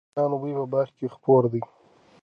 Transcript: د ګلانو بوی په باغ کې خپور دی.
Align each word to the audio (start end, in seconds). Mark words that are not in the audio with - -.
د 0.05 0.05
ګلانو 0.13 0.37
بوی 0.41 0.53
په 0.59 0.65
باغ 0.73 0.87
کې 0.97 1.13
خپور 1.15 1.43
دی. 1.53 1.61